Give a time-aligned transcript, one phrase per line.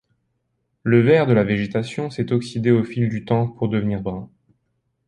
[0.81, 4.31] Le vert de la végétation s'est oxydé au fil du temps pour devenir brun.